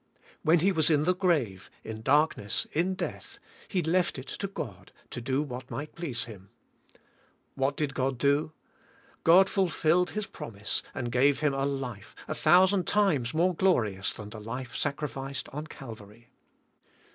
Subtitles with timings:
[0.41, 4.47] When He was in the grare, in dark ness, in death, He left it to
[4.47, 6.49] God, to do what mig ht please Him.
[7.53, 8.51] What did God do?
[9.23, 14.11] God fulfilled His promise, and gave Him a life a thousand times more g lorious
[14.11, 16.31] than that life sacrificed on Calvary.